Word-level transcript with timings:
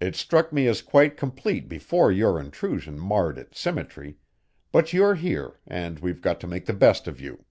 It 0.00 0.16
struck 0.16 0.52
me 0.52 0.66
as 0.66 0.82
quite 0.82 1.16
complete 1.16 1.68
before 1.68 2.10
your 2.10 2.40
intrusion 2.40 2.98
marred 2.98 3.38
its 3.38 3.60
symmetry, 3.60 4.16
but 4.72 4.92
you're 4.92 5.14
here 5.14 5.60
and 5.64 6.00
we've 6.00 6.20
got 6.20 6.40
to 6.40 6.48
make 6.48 6.66
the 6.66 6.72
best 6.74 7.06
of 7.06 7.20
you." 7.20 7.44